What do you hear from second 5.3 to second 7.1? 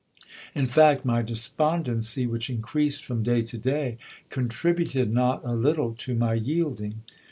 a little to my yielding.